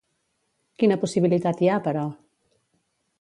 Quina 0.83 0.97
possibilitat 1.03 1.61
hi 1.65 1.69
ha, 1.69 1.75
però? 1.89 2.07